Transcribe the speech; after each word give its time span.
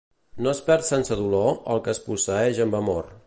No 0.45 0.53
es 0.57 0.61
perd 0.69 0.87
sense 0.87 1.19
dolor, 1.19 1.53
el 1.75 1.85
que 1.89 1.95
es 1.97 2.03
posseeix 2.09 2.65
amb 2.67 2.81
amor. 2.83 3.19